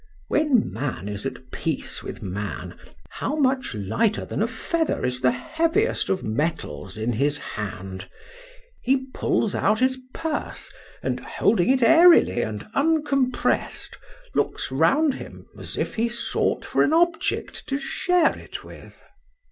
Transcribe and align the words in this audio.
When 0.29 0.71
man 0.73 1.07
is 1.07 1.27
at 1.27 1.51
peace 1.51 2.01
with 2.01 2.23
man, 2.23 2.75
how 3.07 3.35
much 3.35 3.75
lighter 3.75 4.25
than 4.25 4.41
a 4.41 4.47
feather 4.47 5.05
is 5.05 5.21
the 5.21 5.29
heaviest 5.29 6.09
of 6.09 6.23
metals 6.23 6.97
in 6.97 7.13
his 7.13 7.37
hand! 7.37 8.09
he 8.81 9.05
pulls 9.13 9.53
out 9.53 9.79
his 9.79 10.01
purse, 10.11 10.71
and 11.03 11.19
holding 11.19 11.69
it 11.69 11.83
airily 11.83 12.41
and 12.41 12.67
uncompressed, 12.73 13.99
looks 14.33 14.71
round 14.71 15.13
him, 15.13 15.45
as 15.55 15.77
if 15.77 15.93
he 15.93 16.09
sought 16.09 16.65
for 16.65 16.81
an 16.81 16.93
object 16.93 17.67
to 17.67 17.77
share 17.77 18.35
it 18.35 18.63
with. 18.63 19.03